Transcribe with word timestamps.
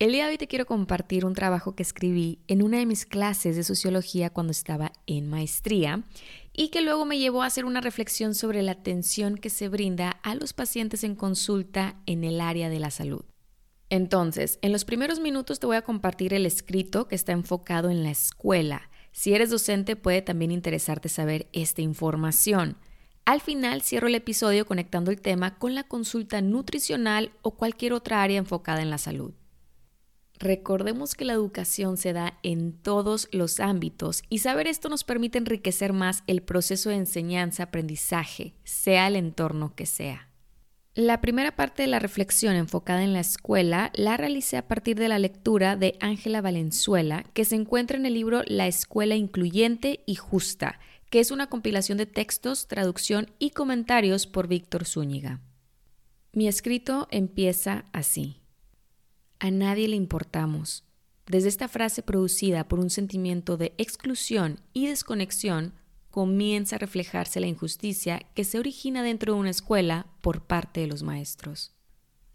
El 0.00 0.12
día 0.12 0.24
de 0.24 0.30
hoy 0.30 0.38
te 0.38 0.46
quiero 0.46 0.64
compartir 0.64 1.26
un 1.26 1.34
trabajo 1.34 1.74
que 1.76 1.82
escribí 1.82 2.38
en 2.48 2.62
una 2.62 2.78
de 2.78 2.86
mis 2.86 3.04
clases 3.04 3.54
de 3.54 3.62
sociología 3.62 4.30
cuando 4.30 4.50
estaba 4.50 4.92
en 5.06 5.28
maestría 5.28 6.04
y 6.54 6.68
que 6.68 6.80
luego 6.80 7.04
me 7.04 7.18
llevó 7.18 7.42
a 7.42 7.46
hacer 7.46 7.66
una 7.66 7.82
reflexión 7.82 8.34
sobre 8.34 8.62
la 8.62 8.72
atención 8.72 9.36
que 9.36 9.50
se 9.50 9.68
brinda 9.68 10.12
a 10.22 10.34
los 10.34 10.54
pacientes 10.54 11.04
en 11.04 11.16
consulta 11.16 12.00
en 12.06 12.24
el 12.24 12.40
área 12.40 12.70
de 12.70 12.80
la 12.80 12.90
salud. 12.90 13.26
Entonces, 13.90 14.58
en 14.62 14.72
los 14.72 14.86
primeros 14.86 15.20
minutos 15.20 15.60
te 15.60 15.66
voy 15.66 15.76
a 15.76 15.82
compartir 15.82 16.32
el 16.32 16.46
escrito 16.46 17.06
que 17.06 17.14
está 17.14 17.32
enfocado 17.32 17.90
en 17.90 18.02
la 18.02 18.10
escuela. 18.10 18.88
Si 19.12 19.34
eres 19.34 19.50
docente 19.50 19.96
puede 19.96 20.22
también 20.22 20.50
interesarte 20.50 21.10
saber 21.10 21.46
esta 21.52 21.82
información. 21.82 22.78
Al 23.26 23.42
final 23.42 23.82
cierro 23.82 24.08
el 24.08 24.14
episodio 24.14 24.64
conectando 24.64 25.10
el 25.10 25.20
tema 25.20 25.58
con 25.58 25.74
la 25.74 25.82
consulta 25.82 26.40
nutricional 26.40 27.32
o 27.42 27.50
cualquier 27.50 27.92
otra 27.92 28.22
área 28.22 28.38
enfocada 28.38 28.80
en 28.80 28.88
la 28.88 28.96
salud. 28.96 29.34
Recordemos 30.40 31.14
que 31.14 31.26
la 31.26 31.34
educación 31.34 31.98
se 31.98 32.14
da 32.14 32.38
en 32.42 32.72
todos 32.72 33.28
los 33.30 33.60
ámbitos 33.60 34.22
y 34.30 34.38
saber 34.38 34.66
esto 34.68 34.88
nos 34.88 35.04
permite 35.04 35.36
enriquecer 35.36 35.92
más 35.92 36.24
el 36.26 36.40
proceso 36.42 36.88
de 36.88 36.96
enseñanza-aprendizaje, 36.96 38.54
sea 38.64 39.06
el 39.06 39.16
entorno 39.16 39.74
que 39.76 39.84
sea. 39.84 40.30
La 40.94 41.20
primera 41.20 41.54
parte 41.56 41.82
de 41.82 41.88
la 41.88 41.98
reflexión 41.98 42.56
enfocada 42.56 43.04
en 43.04 43.12
la 43.12 43.20
escuela 43.20 43.92
la 43.94 44.16
realicé 44.16 44.56
a 44.56 44.66
partir 44.66 44.98
de 44.98 45.08
la 45.08 45.18
lectura 45.18 45.76
de 45.76 45.98
Ángela 46.00 46.40
Valenzuela, 46.40 47.24
que 47.34 47.44
se 47.44 47.56
encuentra 47.56 47.98
en 47.98 48.06
el 48.06 48.14
libro 48.14 48.42
La 48.46 48.66
Escuela 48.66 49.16
Incluyente 49.16 50.02
y 50.06 50.14
Justa, 50.14 50.80
que 51.10 51.20
es 51.20 51.30
una 51.30 51.48
compilación 51.48 51.98
de 51.98 52.06
textos, 52.06 52.66
traducción 52.66 53.30
y 53.38 53.50
comentarios 53.50 54.26
por 54.26 54.48
Víctor 54.48 54.86
Zúñiga. 54.86 55.40
Mi 56.32 56.48
escrito 56.48 57.08
empieza 57.10 57.84
así. 57.92 58.39
A 59.40 59.50
nadie 59.50 59.88
le 59.88 59.96
importamos. 59.96 60.84
Desde 61.26 61.48
esta 61.48 61.66
frase 61.66 62.02
producida 62.02 62.68
por 62.68 62.78
un 62.78 62.90
sentimiento 62.90 63.56
de 63.56 63.72
exclusión 63.78 64.60
y 64.74 64.86
desconexión, 64.86 65.72
comienza 66.10 66.76
a 66.76 66.78
reflejarse 66.78 67.40
la 67.40 67.46
injusticia 67.46 68.20
que 68.34 68.44
se 68.44 68.58
origina 68.58 69.02
dentro 69.02 69.32
de 69.32 69.40
una 69.40 69.48
escuela 69.48 70.08
por 70.20 70.42
parte 70.42 70.80
de 70.80 70.88
los 70.88 71.02
maestros. 71.02 71.72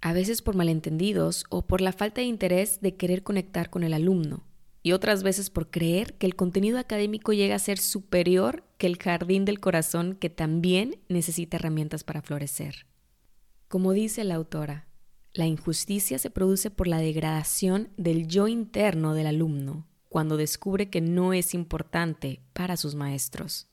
A 0.02 0.14
veces 0.14 0.42
por 0.42 0.56
malentendidos 0.56 1.44
o 1.50 1.68
por 1.68 1.80
la 1.80 1.92
falta 1.92 2.22
de 2.22 2.28
interés 2.28 2.82
de 2.82 2.96
querer 2.96 3.22
conectar 3.22 3.70
con 3.70 3.84
el 3.84 3.94
alumno, 3.94 4.44
y 4.82 4.94
otras 4.94 5.22
veces 5.22 5.52
por 5.52 5.70
creer 5.70 6.16
que 6.16 6.26
el 6.26 6.36
contenido 6.36 6.80
académico 6.80 7.34
llega 7.34 7.56
a 7.56 7.60
ser 7.60 7.78
superior 7.78 8.64
que 8.80 8.88
el 8.88 8.98
jardín 8.98 9.46
del 9.46 9.60
corazón 9.60 10.16
que 10.16 10.32
también 10.32 10.98
necesita 11.08 11.58
herramientas 11.58 12.04
para 12.04 12.24
florecer. 12.24 12.88
Como 13.68 13.94
dice 13.94 14.24
la 14.24 14.36
autora, 14.36 14.88
la 15.36 15.46
injusticia 15.46 16.18
se 16.18 16.30
produce 16.30 16.72
por 16.72 16.88
la 16.88 16.98
degradación 16.98 17.90
del 17.98 18.28
yo 18.28 18.48
interno 18.48 19.14
del 19.14 19.28
alumno, 19.28 19.86
cuando 20.08 20.38
descubre 20.38 20.90
que 20.90 21.02
no 21.02 21.34
es 21.34 21.54
importante 21.54 22.40
para 22.54 22.78
sus 22.78 22.96
maestros. 22.96 23.68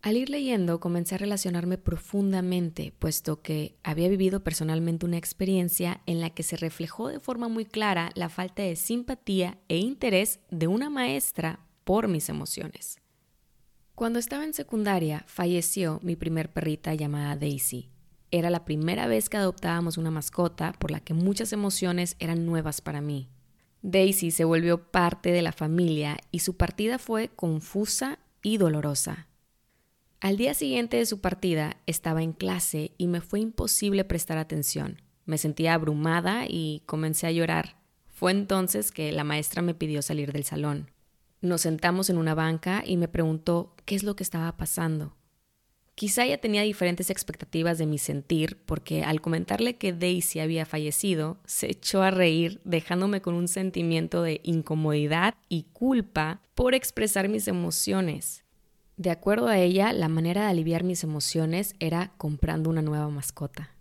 Al 0.00 0.16
ir 0.16 0.30
leyendo 0.30 0.80
comencé 0.80 1.16
a 1.16 1.18
relacionarme 1.18 1.76
profundamente, 1.76 2.94
puesto 2.98 3.42
que 3.42 3.76
había 3.82 4.08
vivido 4.08 4.42
personalmente 4.42 5.04
una 5.04 5.18
experiencia 5.18 6.00
en 6.06 6.20
la 6.20 6.30
que 6.30 6.42
se 6.42 6.56
reflejó 6.56 7.08
de 7.08 7.20
forma 7.20 7.48
muy 7.48 7.66
clara 7.66 8.10
la 8.14 8.30
falta 8.30 8.62
de 8.62 8.74
simpatía 8.74 9.58
e 9.68 9.76
interés 9.76 10.40
de 10.50 10.68
una 10.68 10.88
maestra 10.88 11.66
por 11.84 12.08
mis 12.08 12.30
emociones. 12.30 12.98
Cuando 13.94 14.18
estaba 14.18 14.44
en 14.44 14.54
secundaria 14.54 15.24
falleció 15.26 16.00
mi 16.02 16.16
primer 16.16 16.50
perrita 16.50 16.94
llamada 16.94 17.36
Daisy, 17.36 17.90
era 18.30 18.50
la 18.50 18.64
primera 18.64 19.06
vez 19.06 19.28
que 19.28 19.36
adoptábamos 19.36 19.98
una 19.98 20.10
mascota 20.10 20.72
por 20.72 20.90
la 20.90 21.00
que 21.00 21.14
muchas 21.14 21.52
emociones 21.52 22.16
eran 22.18 22.46
nuevas 22.46 22.80
para 22.80 23.00
mí. 23.00 23.28
Daisy 23.82 24.30
se 24.30 24.44
volvió 24.44 24.90
parte 24.90 25.30
de 25.30 25.42
la 25.42 25.52
familia 25.52 26.18
y 26.30 26.40
su 26.40 26.56
partida 26.56 26.98
fue 26.98 27.28
confusa 27.28 28.18
y 28.42 28.58
dolorosa. 28.58 29.28
Al 30.20 30.36
día 30.36 30.54
siguiente 30.54 30.96
de 30.96 31.06
su 31.06 31.20
partida 31.20 31.76
estaba 31.86 32.22
en 32.22 32.32
clase 32.32 32.92
y 32.98 33.06
me 33.06 33.20
fue 33.20 33.40
imposible 33.40 34.04
prestar 34.04 34.36
atención. 34.36 35.00
Me 35.26 35.38
sentía 35.38 35.74
abrumada 35.74 36.44
y 36.48 36.82
comencé 36.86 37.28
a 37.28 37.30
llorar. 37.30 37.76
Fue 38.08 38.32
entonces 38.32 38.90
que 38.90 39.12
la 39.12 39.22
maestra 39.22 39.62
me 39.62 39.74
pidió 39.74 40.02
salir 40.02 40.32
del 40.32 40.42
salón. 40.42 40.90
Nos 41.40 41.60
sentamos 41.60 42.10
en 42.10 42.18
una 42.18 42.34
banca 42.34 42.82
y 42.84 42.96
me 42.96 43.06
preguntó 43.06 43.76
qué 43.84 43.94
es 43.94 44.02
lo 44.02 44.16
que 44.16 44.24
estaba 44.24 44.56
pasando. 44.56 45.14
Quizá 45.98 46.24
ya 46.24 46.38
tenía 46.38 46.62
diferentes 46.62 47.10
expectativas 47.10 47.76
de 47.76 47.84
mi 47.84 47.98
sentir, 47.98 48.56
porque 48.66 49.02
al 49.02 49.20
comentarle 49.20 49.78
que 49.78 49.92
Daisy 49.92 50.38
había 50.38 50.64
fallecido, 50.64 51.38
se 51.44 51.72
echó 51.72 52.02
a 52.02 52.12
reír, 52.12 52.60
dejándome 52.64 53.20
con 53.20 53.34
un 53.34 53.48
sentimiento 53.48 54.22
de 54.22 54.40
incomodidad 54.44 55.34
y 55.48 55.64
culpa 55.72 56.40
por 56.54 56.76
expresar 56.76 57.28
mis 57.28 57.48
emociones. 57.48 58.44
De 58.96 59.10
acuerdo 59.10 59.48
a 59.48 59.58
ella, 59.58 59.92
la 59.92 60.08
manera 60.08 60.42
de 60.42 60.50
aliviar 60.50 60.84
mis 60.84 61.02
emociones 61.02 61.74
era 61.80 62.12
comprando 62.16 62.70
una 62.70 62.80
nueva 62.80 63.08
mascota. 63.08 63.74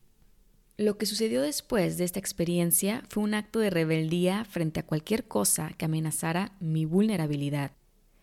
Lo 0.76 0.98
que 0.98 1.06
sucedió 1.06 1.44
después 1.44 2.00
de 2.00 2.06
esta 2.06 2.18
experiencia 2.18 3.04
fue 3.10 3.22
un 3.22 3.36
acto 3.36 3.60
de 3.60 3.70
rebeldía 3.70 4.44
frente 4.44 4.80
a 4.80 4.86
cualquier 4.88 5.28
cosa 5.28 5.70
que 5.78 5.86
amenazara 5.86 6.56
mi 6.60 6.86
vulnerabilidad. 6.86 7.74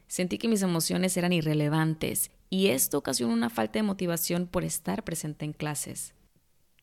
Sentí 0.08 0.36
que 0.36 0.48
mis 0.48 0.62
emociones 0.62 1.16
eran 1.16 1.32
irrelevantes 1.32 2.32
y 2.54 2.68
esto 2.68 2.98
ocasionó 2.98 3.32
una 3.32 3.50
falta 3.50 3.80
de 3.80 3.82
motivación 3.82 4.46
por 4.46 4.62
estar 4.62 5.02
presente 5.02 5.44
en 5.44 5.52
clases. 5.52 6.14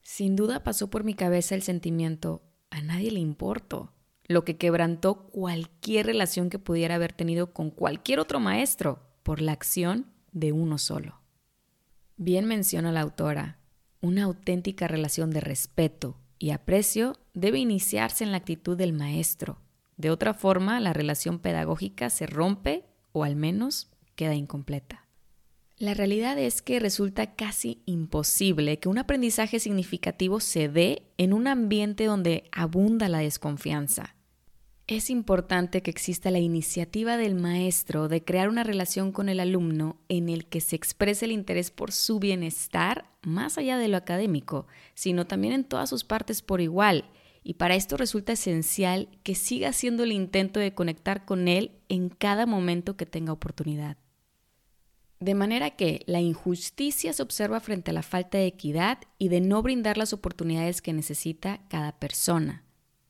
Sin 0.04 0.36
duda 0.36 0.66
pasó 0.66 0.90
por 0.90 1.06
mi 1.06 1.14
cabeza 1.14 1.56
el 1.56 1.62
sentimiento, 1.62 2.42
a 2.72 2.82
nadie 2.82 3.09
le 3.09 3.22
importo, 3.22 3.94
lo 4.28 4.44
que 4.44 4.58
quebrantó 4.58 5.30
cualquier 5.30 6.08
relación 6.08 6.50
que 6.50 6.59
pudiera 6.59 6.96
haber 6.96 7.14
tenido 7.14 7.54
con 7.54 7.70
cualquier 7.70 8.20
otro 8.20 8.42
maestro 8.42 9.00
por 9.24 9.40
la 9.40 9.54
acción 9.54 10.08
de 10.34 10.52
uno 10.52 10.78
solo. 10.78 11.22
Bien 12.18 12.46
menciona 12.48 12.92
la 12.92 13.00
autora, 13.00 13.58
una 14.02 14.24
auténtica 14.24 14.90
relación 14.90 15.32
de 15.32 15.40
respeto 15.40 16.18
y 16.38 16.50
aprecio 16.50 17.16
debe 17.34 17.59
iniciarse 17.59 18.26
en 18.26 18.32
la 18.32 18.38
actitud 18.40 18.76
del 18.76 18.92
maestro. 18.92 19.62
De 19.96 20.09
otra 20.09 20.34
forma, 20.34 20.82
la 20.82 20.92
relación 20.92 21.40
pedagógica 21.40 22.09
se 22.09 22.26
rompe 22.26 22.84
o 23.14 23.24
al 23.24 23.38
menos 23.38 23.90
queda 24.16 24.36
incompleta. 24.36 25.08
La 25.81 25.96
realidad 25.96 26.38
es 26.38 26.62
que 26.62 26.80
resulta 26.80 27.34
casi 27.34 27.81
imposible 27.88 28.78
que 28.78 28.88
un 28.88 29.00
aprendizaje 29.00 29.59
significativo 29.59 30.40
se 30.40 30.69
dé 30.69 31.02
en 31.18 31.34
un 31.34 31.47
ambiente 31.47 32.06
donde 32.06 32.44
abunda 32.52 33.09
la 33.09 33.18
desconfianza. 33.18 34.16
Es 34.86 35.09
importante 35.09 35.81
que 35.81 35.90
exista 35.90 36.30
la 36.30 36.38
iniciativa 36.38 37.18
del 37.18 37.34
maestro 37.34 38.09
de 38.09 38.24
crear 38.24 38.47
una 38.47 38.64
relación 38.64 39.12
con 39.12 39.28
el 39.28 39.40
alumno 39.40 39.97
en 40.08 40.30
el 40.30 40.46
que 40.46 40.62
se 40.62 40.75
exprese 40.75 41.25
el 41.25 41.31
interés 41.31 41.72
por 41.72 41.91
su 41.91 42.20
bienestar 42.20 43.09
más 43.24 43.58
allá 43.58 43.80
de 43.80 43.88
lo 43.88 43.97
académico, 43.97 44.68
sino 44.94 45.25
también 45.25 45.56
en 45.56 45.64
todas 45.64 45.90
sus 45.90 46.03
partes 46.03 46.44
por 46.44 46.62
igual. 46.62 47.09
Y 47.41 47.56
para 47.56 47.74
esto 47.74 47.97
resulta 47.97 48.34
esencial 48.34 49.09
que 49.24 49.34
siga 49.34 49.70
haciendo 49.70 50.03
el 50.03 50.12
intento 50.12 50.59
de 50.59 50.75
conectar 50.75 51.25
con 51.25 51.47
él 51.47 51.72
en 51.90 52.09
cada 52.09 52.46
momento 52.46 52.97
que 52.97 53.08
tenga 53.08 53.34
oportunidad. 53.34 53.97
De 55.22 55.35
manera 55.35 55.70
que 55.70 56.02
la 56.08 56.20
injusticia 56.20 57.14
se 57.14 57.22
observa 57.22 57.59
frente 57.59 57.91
a 57.91 57.94
la 57.94 58.02
falta 58.02 58.40
de 58.40 58.47
equidad 58.47 58.97
y 59.20 59.29
de 59.29 59.40
no 59.40 59.62
brindar 59.62 59.96
las 59.96 60.14
oportunidades 60.14 60.82
que 60.82 60.94
necesita 60.94 61.62
cada 61.70 61.91
persona. 62.00 62.64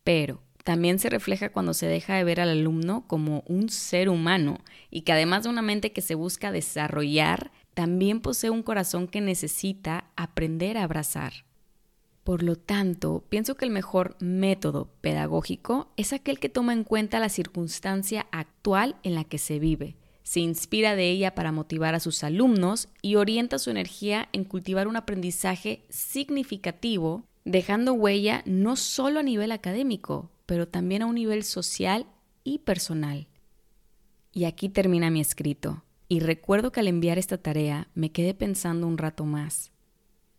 Pero 0.03 0.41
también 0.65 0.99
se 0.99 1.09
refleja 1.09 1.53
cuando 1.53 1.73
se 1.73 1.87
deja 1.87 2.15
de 2.15 2.25
ver 2.25 2.41
al 2.41 2.49
alumno 2.49 3.07
como 3.07 3.45
un 3.47 3.69
ser 3.69 4.09
humano 4.09 4.59
y 4.89 5.03
que 5.03 5.13
además 5.13 5.43
de 5.43 5.51
una 5.51 5.61
mente 5.61 5.93
que 5.93 6.01
se 6.01 6.15
busca 6.15 6.51
desarrollar, 6.51 7.53
también 7.73 8.19
posee 8.19 8.49
un 8.49 8.61
corazón 8.61 9.07
que 9.07 9.21
necesita 9.21 10.11
aprender 10.17 10.77
a 10.77 10.83
abrazar. 10.83 11.31
Por 12.25 12.43
lo 12.43 12.57
tanto, 12.57 13.23
pienso 13.29 13.55
que 13.55 13.63
el 13.63 13.71
mejor 13.71 14.17
método 14.19 14.91
pedagógico 14.99 15.93
es 15.95 16.11
aquel 16.11 16.39
que 16.39 16.49
toma 16.49 16.73
en 16.73 16.83
cuenta 16.83 17.21
la 17.21 17.29
circunstancia 17.29 18.27
actual 18.33 18.97
en 19.03 19.15
la 19.15 19.23
que 19.23 19.37
se 19.37 19.59
vive 19.59 19.95
se 20.23 20.39
inspira 20.39 20.95
de 20.95 21.09
ella 21.09 21.35
para 21.35 21.51
motivar 21.51 21.95
a 21.95 21.99
sus 21.99 22.23
alumnos 22.23 22.89
y 23.01 23.15
orienta 23.15 23.59
su 23.59 23.69
energía 23.69 24.29
en 24.33 24.43
cultivar 24.43 24.87
un 24.87 24.95
aprendizaje 24.95 25.85
significativo, 25.89 27.25
dejando 27.45 27.93
huella 27.93 28.43
no 28.45 28.75
solo 28.75 29.19
a 29.19 29.23
nivel 29.23 29.51
académico, 29.51 30.31
pero 30.45 30.67
también 30.67 31.01
a 31.01 31.05
un 31.05 31.15
nivel 31.15 31.43
social 31.43 32.05
y 32.43 32.59
personal. 32.59 33.27
Y 34.33 34.45
aquí 34.45 34.69
termina 34.69 35.09
mi 35.09 35.21
escrito. 35.21 35.83
Y 36.07 36.19
recuerdo 36.19 36.71
que 36.71 36.81
al 36.81 36.87
enviar 36.87 37.17
esta 37.17 37.37
tarea 37.37 37.87
me 37.93 38.11
quedé 38.11 38.33
pensando 38.33 38.85
un 38.85 38.97
rato 38.97 39.25
más. 39.25 39.71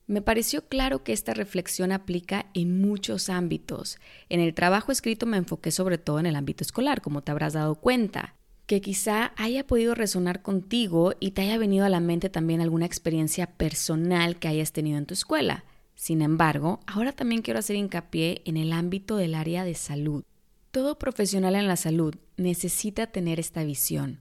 Me 0.07 0.21
pareció 0.21 0.69
claro 0.69 1.05
que 1.05 1.13
esta 1.13 1.33
reflexión 1.33 1.93
aplica 1.93 2.51
en 2.55 2.81
muchos 2.83 3.31
ámbitos. 3.31 3.99
En 4.29 4.41
el 4.41 4.53
trabajo 4.53 4.93
escrito 4.93 5.25
me 5.25 5.39
enfoqué 5.39 5.71
sobre 5.71 5.97
todo 5.97 6.21
en 6.21 6.27
el 6.27 6.37
ámbito 6.37 6.65
escolar, 6.65 7.01
como 7.01 7.23
te 7.23 7.31
habrás 7.31 7.55
dado 7.55 7.77
cuenta, 7.77 8.35
que 8.67 8.81
quizá 8.81 9.33
haya 9.37 9.67
podido 9.67 9.95
resonar 9.95 10.43
contigo 10.43 11.15
y 11.21 11.33
te 11.33 11.43
haya 11.43 11.59
venido 11.59 11.85
a 11.85 11.89
la 11.91 12.01
mente 12.01 12.31
también 12.31 12.61
alguna 12.61 12.87
experiencia 12.87 13.47
personal 13.47 14.39
que 14.39 14.49
hayas 14.49 14.73
tenido 14.73 14.99
en 14.99 15.07
tu 15.07 15.15
escuela. 15.15 15.65
Sin 15.95 16.23
embargo, 16.23 16.81
ahora 16.87 17.13
también 17.13 17.43
quiero 17.43 17.61
hacer 17.61 17.77
hincapié 17.77 18.43
en 18.45 18.57
el 18.57 18.73
ámbito 18.73 19.17
del 19.17 19.35
área 19.35 19.65
de 19.65 19.75
salud. 19.75 20.25
Todo 20.71 20.99
profesional 20.99 21.55
en 21.55 21.69
la 21.69 21.77
salud 21.77 22.15
necesita 22.37 23.09
tener 23.09 23.39
esta 23.39 23.63
visión. 23.63 24.21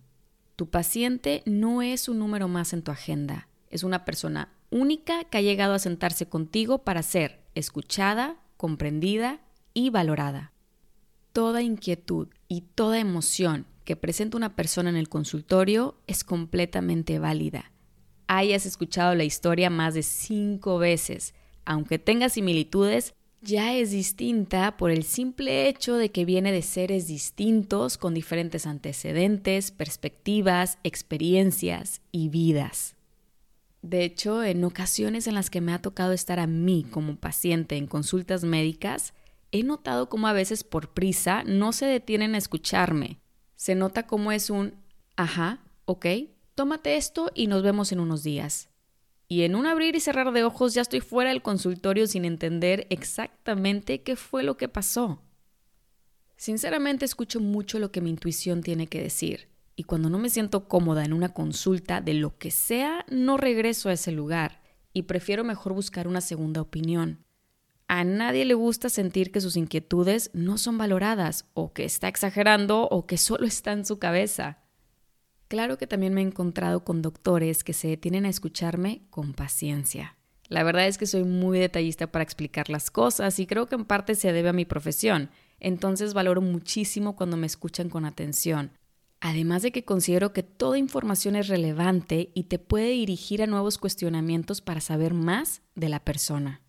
Tu 0.58 0.70
paciente 0.70 1.44
no 1.46 1.82
es 1.82 2.10
un 2.10 2.20
número 2.20 2.48
más 2.48 2.74
en 2.74 2.84
tu 2.84 2.92
agenda, 2.92 3.48
es 3.70 3.84
una 3.84 4.06
persona 4.06 4.50
única 4.70 5.24
que 5.26 5.38
ha 5.38 5.42
llegado 5.42 5.74
a 5.74 5.80
sentarse 5.80 6.28
contigo 6.28 6.80
para 6.80 7.04
ser 7.04 7.40
escuchada, 7.56 8.38
comprendida 8.58 9.40
y 9.74 9.90
valorada. 9.90 10.52
Toda 11.32 11.62
inquietud 11.62 12.28
y 12.48 12.62
toda 12.76 13.00
emoción 13.00 13.66
que 13.84 13.96
presenta 13.96 14.38
una 14.38 14.56
persona 14.56 14.90
en 14.90 14.96
el 14.96 15.10
consultorio 15.10 15.98
es 16.08 16.24
completamente 16.24 17.20
válida. 17.20 17.72
Hayas 18.28 18.66
escuchado 18.66 19.16
la 19.16 19.24
historia 19.24 19.70
más 19.70 19.94
de 19.94 20.04
cinco 20.04 20.78
veces, 20.78 21.34
aunque 21.66 22.00
tenga 22.00 22.30
similitudes, 22.30 23.14
ya 23.42 23.76
es 23.76 23.92
distinta 23.92 24.78
por 24.78 24.92
el 24.92 25.04
simple 25.04 25.68
hecho 25.68 25.96
de 25.96 26.12
que 26.12 26.26
viene 26.26 26.52
de 26.52 26.62
seres 26.62 27.08
distintos 27.08 27.98
con 27.98 28.14
diferentes 28.14 28.68
antecedentes, 28.68 29.72
perspectivas, 29.72 30.78
experiencias 30.84 32.02
y 32.12 32.30
vidas. 32.30 32.96
De 33.82 34.04
hecho, 34.04 34.44
en 34.44 34.64
ocasiones 34.64 35.26
en 35.26 35.34
las 35.34 35.50
que 35.50 35.60
me 35.60 35.74
ha 35.74 35.82
tocado 35.82 36.12
estar 36.12 36.40
a 36.40 36.46
mí 36.46 36.86
como 36.90 37.16
paciente 37.16 37.78
en 37.78 37.88
consultas 37.88 38.44
médicas, 38.44 39.16
he 39.52 39.64
notado 39.64 40.08
cómo 40.08 40.28
a 40.28 40.34
veces 40.34 40.64
por 40.64 40.94
prisa 40.94 41.44
no 41.44 41.74
se 41.74 41.88
detienen 41.88 42.36
a 42.36 42.38
escucharme. 42.38 43.20
Se 43.62 43.76
nota 43.76 44.08
cómo 44.08 44.32
es 44.32 44.50
un, 44.50 44.74
ajá, 45.18 45.60
ok, 45.86 46.08
tómate 46.56 46.96
esto 46.96 47.30
y 47.36 47.46
nos 47.46 47.62
vemos 47.62 47.92
en 47.92 48.00
unos 48.00 48.24
días 48.24 48.70
y 49.28 49.44
en 49.44 49.54
un 49.54 49.68
abrir 49.68 49.96
y 49.96 50.00
cerrar 50.00 50.32
de 50.32 50.44
ojos 50.44 50.74
ya 50.74 50.82
estoy 50.82 51.00
fuera 51.00 51.30
del 51.30 51.44
consultorio 51.44 52.08
sin 52.08 52.26
entender 52.26 52.88
exactamente 52.90 54.02
qué 54.02 54.16
fue 54.16 54.42
lo 54.42 54.58
que 54.58 54.68
pasó. 54.68 55.22
Sinceramente 56.38 57.06
escucho 57.06 57.40
mucho 57.40 57.78
lo 57.78 57.92
que 57.92 58.02
mi 58.02 58.10
intuición 58.10 58.64
tiene 58.64 58.88
que 58.88 59.00
decir 59.00 59.48
y 59.76 59.84
cuando 59.84 60.10
no 60.10 60.18
me 60.18 60.32
siento 60.32 60.68
cómoda 60.68 61.06
en 61.06 61.14
una 61.14 61.32
consulta 61.32 62.02
de 62.02 62.16
lo 62.16 62.40
que 62.40 62.50
sea, 62.50 63.06
no 63.12 63.38
regreso 63.38 63.90
a 63.90 63.94
ese 63.94 64.12
lugar 64.12 64.64
y 64.92 65.04
prefiero 65.04 65.44
mejor 65.44 65.74
buscar 65.74 66.08
una 66.08 66.22
segunda 66.22 66.62
opinión. 66.62 67.24
A 67.94 68.06
nadie 68.06 68.46
le 68.46 68.54
gusta 68.54 68.88
sentir 68.88 69.34
que 69.34 69.42
sus 69.42 69.58
inquietudes 69.58 70.32
no 70.34 70.58
son 70.58 70.78
valoradas 70.78 71.44
o 71.54 71.74
que 71.74 71.84
está 71.84 72.08
exagerando 72.08 72.88
o 72.88 73.06
que 73.06 73.18
solo 73.18 73.46
está 73.46 73.74
en 73.74 73.84
su 73.84 74.00
cabeza. 74.00 74.60
Claro 75.50 75.78
que 75.78 75.88
también 75.88 76.14
me 76.14 76.22
he 76.22 76.24
encontrado 76.24 76.86
con 76.86 77.02
doctores 77.02 77.66
que 77.66 77.74
se 77.74 77.90
detienen 77.90 78.24
a 78.24 78.30
escucharme 78.30 79.02
con 79.10 79.34
paciencia. 79.34 80.16
La 80.48 80.64
verdad 80.64 80.88
es 80.88 80.98
que 80.98 81.06
soy 81.06 81.26
muy 81.26 81.60
detallista 81.60 82.10
para 82.10 82.24
explicar 82.24 82.70
las 82.70 82.92
cosas 82.92 83.38
y 83.40 83.46
creo 83.46 83.68
que 83.68 83.76
en 83.76 83.84
parte 83.84 84.16
se 84.16 84.32
debe 84.32 84.48
a 84.48 84.54
mi 84.54 84.64
profesión, 84.64 85.30
entonces 85.60 86.14
valoro 86.14 86.40
muchísimo 86.40 87.18
cuando 87.18 87.36
me 87.36 87.46
escuchan 87.46 87.90
con 87.90 88.06
atención. 88.06 88.72
Además 89.20 89.64
de 89.64 89.74
que 89.74 89.84
considero 89.84 90.32
que 90.32 90.44
toda 90.44 90.78
información 90.78 91.36
es 91.36 91.50
relevante 91.50 92.32
y 92.36 92.44
te 92.44 92.58
puede 92.58 92.92
dirigir 92.92 93.44
a 93.44 93.48
nuevos 93.48 93.78
cuestionamientos 93.78 94.62
para 94.62 94.80
saber 94.80 95.14
más 95.14 95.62
de 95.76 95.90
la 95.90 96.00
persona. 96.00 96.62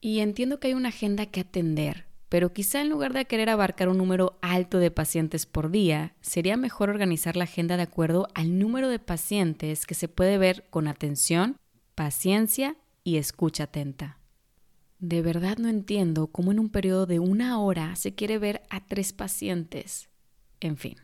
Y 0.00 0.20
entiendo 0.20 0.60
que 0.60 0.68
hay 0.68 0.74
una 0.74 0.90
agenda 0.90 1.26
que 1.26 1.40
atender, 1.40 2.06
pero 2.28 2.52
quizá 2.52 2.80
en 2.80 2.88
lugar 2.88 3.12
de 3.12 3.24
querer 3.24 3.48
abarcar 3.50 3.88
un 3.88 3.98
número 3.98 4.38
alto 4.42 4.78
de 4.78 4.90
pacientes 4.90 5.46
por 5.46 5.70
día, 5.70 6.14
sería 6.20 6.56
mejor 6.56 6.90
organizar 6.90 7.36
la 7.36 7.44
agenda 7.44 7.76
de 7.76 7.84
acuerdo 7.84 8.28
al 8.34 8.58
número 8.58 8.88
de 8.88 8.98
pacientes 8.98 9.86
que 9.86 9.94
se 9.94 10.08
puede 10.08 10.38
ver 10.38 10.66
con 10.70 10.88
atención, 10.88 11.56
paciencia 11.94 12.76
y 13.04 13.16
escucha 13.16 13.64
atenta. 13.64 14.18
De 14.98 15.22
verdad 15.22 15.58
no 15.58 15.68
entiendo 15.68 16.28
cómo 16.28 16.52
en 16.52 16.58
un 16.58 16.70
periodo 16.70 17.06
de 17.06 17.18
una 17.18 17.60
hora 17.60 17.94
se 17.96 18.14
quiere 18.14 18.38
ver 18.38 18.62
a 18.70 18.86
tres 18.86 19.12
pacientes. 19.12 20.08
En 20.60 20.76
fin, 20.76 20.96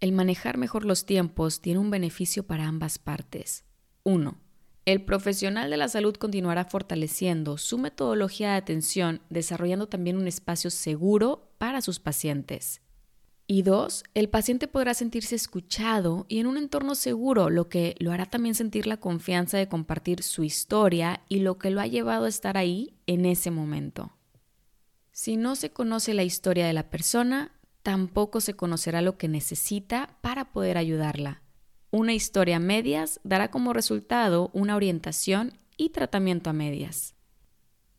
el 0.00 0.12
manejar 0.12 0.58
mejor 0.58 0.84
los 0.84 1.06
tiempos 1.06 1.60
tiene 1.60 1.80
un 1.80 1.90
beneficio 1.90 2.44
para 2.44 2.66
ambas 2.66 2.98
partes. 2.98 3.64
1 4.04 4.47
el 4.88 5.02
profesional 5.02 5.68
de 5.68 5.76
la 5.76 5.86
salud 5.88 6.16
continuará 6.16 6.64
fortaleciendo 6.64 7.58
su 7.58 7.76
metodología 7.76 8.52
de 8.52 8.56
atención, 8.56 9.20
desarrollando 9.28 9.86
también 9.86 10.16
un 10.16 10.26
espacio 10.26 10.70
seguro 10.70 11.52
para 11.58 11.82
sus 11.82 12.00
pacientes. 12.00 12.80
Y 13.46 13.64
dos, 13.64 14.02
el 14.14 14.30
paciente 14.30 14.66
podrá 14.66 14.94
sentirse 14.94 15.34
escuchado 15.34 16.24
y 16.26 16.38
en 16.38 16.46
un 16.46 16.56
entorno 16.56 16.94
seguro, 16.94 17.50
lo 17.50 17.68
que 17.68 17.96
lo 17.98 18.12
hará 18.12 18.24
también 18.24 18.54
sentir 18.54 18.86
la 18.86 18.96
confianza 18.96 19.58
de 19.58 19.68
compartir 19.68 20.22
su 20.22 20.42
historia 20.42 21.20
y 21.28 21.40
lo 21.40 21.58
que 21.58 21.68
lo 21.68 21.82
ha 21.82 21.86
llevado 21.86 22.24
a 22.24 22.30
estar 22.30 22.56
ahí 22.56 22.94
en 23.06 23.26
ese 23.26 23.50
momento. 23.50 24.16
Si 25.12 25.36
no 25.36 25.54
se 25.54 25.68
conoce 25.68 26.14
la 26.14 26.24
historia 26.24 26.66
de 26.66 26.72
la 26.72 26.88
persona, 26.88 27.52
tampoco 27.82 28.40
se 28.40 28.54
conocerá 28.54 29.02
lo 29.02 29.18
que 29.18 29.28
necesita 29.28 30.16
para 30.22 30.50
poder 30.50 30.78
ayudarla. 30.78 31.42
Una 31.90 32.12
historia 32.12 32.56
a 32.56 32.60
medias 32.60 33.18
dará 33.24 33.50
como 33.50 33.72
resultado 33.72 34.50
una 34.52 34.76
orientación 34.76 35.58
y 35.76 35.90
tratamiento 35.90 36.50
a 36.50 36.52
medias. 36.52 37.14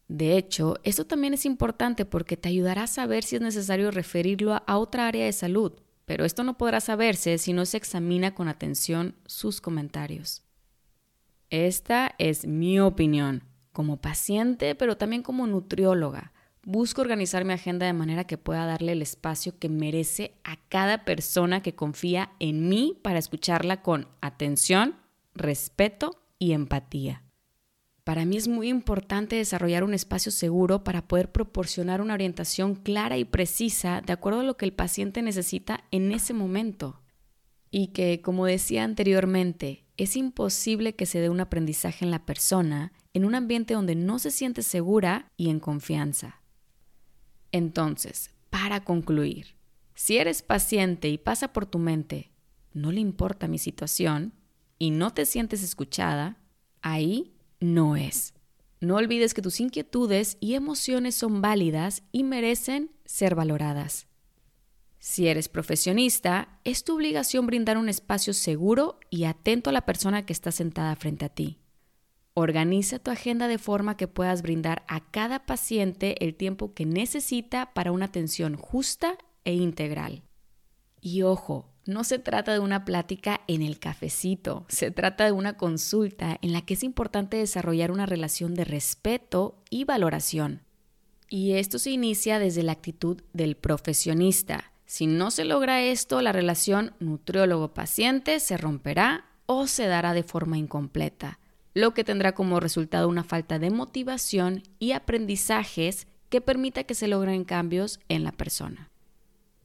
De 0.07 0.38
hecho, 0.38 0.75
esto 0.83 1.06
también 1.06 1.33
es 1.33 1.45
importante 1.45 2.06
porque 2.06 2.38
te 2.38 2.50
ayudará 2.50 2.83
a 2.83 2.88
saber 2.88 3.24
si 3.24 3.36
es 3.36 3.41
necesario 3.41 3.91
referirlo 3.91 4.62
a 4.65 4.77
otra 4.77 5.07
área 5.07 5.25
de 5.25 5.33
salud, 5.33 5.74
pero 6.06 6.25
esto 6.25 6.44
no 6.44 6.57
podrá 6.57 6.81
saberse 6.81 7.38
si 7.38 7.53
no 7.53 7.65
se 7.65 7.77
examina 7.77 8.33
con 8.33 8.47
atención 8.47 9.15
sus 9.25 9.62
comentarios. 9.62 10.44
Esta 11.50 12.15
es 12.18 12.45
mi 12.45 12.80
opinión, 12.80 13.44
como 13.71 13.97
paciente, 13.97 14.75
pero 14.75 14.97
también 14.97 15.24
como 15.24 15.47
nutrióloga. 15.47 16.33
Busco 16.63 17.01
organizar 17.01 17.45
mi 17.45 17.53
agenda 17.53 17.85
de 17.85 17.94
manera 17.94 18.25
que 18.25 18.38
pueda 18.38 18.65
darle 18.65 18.91
el 18.91 19.01
espacio 19.01 19.57
que 19.57 19.69
merece 19.69 20.33
a 20.44 20.57
cada 20.67 21.06
persona 21.06 21.61
que 21.61 21.73
confía 21.73 22.31
en 22.39 22.67
mí 22.67 22.97
para 23.01 23.17
escucharla 23.17 23.81
con 23.81 24.07
atención, 24.22 24.95
respeto 25.34 26.12
y 26.38 26.51
empatía. 26.51 27.24
Para 28.03 28.25
mí 28.25 28.38
es 28.38 28.48
muy 28.48 28.69
importante 28.69 29.36
desarrollar 29.36 29.84
un 29.84 29.93
espacio 29.93 30.31
seguro 30.31 30.84
para 30.84 31.07
poder 31.07 31.31
proporcionar 31.31 32.01
una 32.01 32.15
orientación 32.15 32.75
clara 32.75 33.17
y 33.17 33.24
precisa 33.24 34.01
de 34.01 34.13
acuerdo 34.13 34.41
a 34.41 34.43
lo 34.43 34.57
que 34.57 34.65
el 34.65 34.74
paciente 34.74 35.22
necesita 35.22 35.84
en 35.91 36.12
ese 36.12 36.34
momento. 36.34 37.01
Y 37.72 37.88
que, 37.88 38.22
como 38.22 38.48
decía 38.48 38.84
anteriormente, 38.84 39.86
es 39.95 40.15
imposible 40.15 40.95
que 40.95 41.05
se 41.05 41.19
dé 41.19 41.29
un 41.29 41.39
aprendizaje 41.39 42.03
en 42.03 42.10
la 42.10 42.25
persona 42.25 42.93
en 43.13 43.25
un 43.25 43.36
ambiente 43.36 43.75
donde 43.75 43.95
no 43.95 44.17
se 44.17 44.31
siente 44.31 44.63
segura 44.63 45.31
y 45.38 45.50
en 45.50 45.60
confianza. 45.60 46.38
Entonces, 47.51 48.32
para 48.50 48.84
concluir, 48.84 49.56
si 49.94 50.18
eres 50.18 50.41
paciente 50.41 51.10
y 51.10 51.18
pasa 51.18 51.51
por 51.53 51.65
tu 51.65 51.79
mente, 51.79 52.32
no 52.74 52.91
le 52.91 53.01
importa 53.01 53.48
mi 53.48 53.58
situación 53.58 54.34
y 54.77 54.91
no 54.91 55.13
te 55.13 55.25
sientes 55.25 55.63
escuchada, 55.63 56.38
ahí 56.82 57.34
no 57.60 57.96
es. 57.96 58.34
No 58.79 58.96
olvides 58.96 59.34
que 59.34 59.41
tus 59.41 59.60
inquietudes 59.60 60.38
y 60.39 60.53
emociones 60.53 61.15
son 61.15 61.41
válidas 61.41 62.03
y 62.12 62.24
merecen 62.24 62.91
ser 63.03 63.36
valoradas. 63.36 64.08
Si 65.00 65.27
eres 65.27 65.50
profesionista, 65.50 66.60
es 66.63 66.84
tu 66.84 66.96
obligación 66.96 67.48
brindar 67.48 67.77
un 67.77 67.89
espacio 67.89 68.34
seguro 68.34 69.00
y 69.10 69.25
atento 69.25 69.70
a 69.70 69.74
la 69.74 69.86
persona 69.86 70.25
que 70.25 70.34
está 70.34 70.51
sentada 70.51 70.96
frente 70.96 71.25
a 71.25 71.29
ti. 71.29 71.60
Organiza 72.39 73.00
tu 73.00 73.12
agenda 73.12 73.50
de 73.50 73.58
forma 73.58 73.98
que 73.98 74.08
puedas 74.08 74.41
brindar 74.43 74.86
a 74.88 75.01
cada 75.12 75.46
paciente 75.46 76.24
el 76.24 76.36
tiempo 76.36 76.74
que 76.74 76.86
necesita 76.86 77.74
para 77.74 77.91
una 77.91 78.05
atención 78.05 78.55
justa 78.55 79.17
e 79.43 79.55
integral. 79.55 80.24
Y 81.01 81.24
ojo, 81.24 81.69
no 81.86 82.05
se 82.05 82.17
trata 82.17 82.53
de 82.53 82.60
una 82.60 82.86
plática 82.86 83.41
en 83.48 83.62
el 83.62 83.77
cafecito, 83.77 84.65
se 84.69 84.89
trata 84.89 85.25
de 85.25 85.34
una 85.34 85.58
consulta 85.58 86.38
en 86.41 86.53
la 86.53 86.62
que 86.62 86.75
es 86.75 86.84
importante 86.84 87.36
desarrollar 87.36 87.91
una 87.91 88.05
relación 88.05 88.55
de 88.55 88.63
respeto 88.63 89.62
y 89.69 89.84
valoración. 89.84 90.62
Y 91.27 91.55
esto 91.55 91.77
se 91.77 91.91
inicia 91.91 92.39
desde 92.39 92.63
la 92.63 92.72
actitud 92.72 93.22
del 93.34 93.58
profesionista. 93.58 94.72
Si 94.86 95.08
no 95.08 95.29
se 95.29 95.43
logra 95.43 95.81
esto, 95.81 96.22
la 96.22 96.31
relación 96.31 96.93
nutriólogo-paciente 97.01 98.39
se 98.39 98.55
romperá 98.55 99.25
o 99.46 99.67
se 99.67 99.88
dará 99.88 100.13
de 100.13 100.24
forma 100.24 100.58
incompleta 100.58 101.38
lo 101.73 101.93
que 101.93 102.03
tendrá 102.03 102.33
como 102.33 102.59
resultado 102.59 103.07
una 103.07 103.23
falta 103.23 103.59
de 103.59 103.69
motivación 103.69 104.63
y 104.79 104.91
aprendizajes 104.91 106.07
que 106.29 106.41
permita 106.41 106.83
que 106.83 106.95
se 106.95 107.07
logren 107.07 107.43
cambios 107.43 107.99
en 108.07 108.23
la 108.23 108.31
persona. 108.31 108.89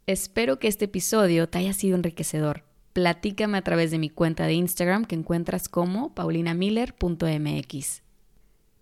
Espero 0.06 0.58
que 0.58 0.68
este 0.68 0.84
episodio 0.86 1.48
te 1.48 1.58
haya 1.58 1.72
sido 1.72 1.96
enriquecedor. 1.96 2.64
Platícame 2.92 3.58
a 3.58 3.62
través 3.62 3.90
de 3.90 3.98
mi 3.98 4.10
cuenta 4.10 4.46
de 4.46 4.54
Instagram 4.54 5.04
que 5.04 5.14
encuentras 5.14 5.68
como 5.68 6.14
paulinamiller.mx. 6.14 8.02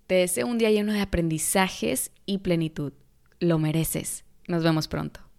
Te 0.07 0.15
deseo 0.15 0.47
un 0.47 0.59
día 0.59 0.71
lleno 0.71 0.93
de 0.93 1.01
aprendizajes 1.01 2.11
y 2.27 2.39
plenitud. 2.39 2.93
Lo 3.39 3.59
mereces. 3.59 4.25
Nos 4.49 4.63
vemos 4.63 4.89
pronto. 4.89 5.32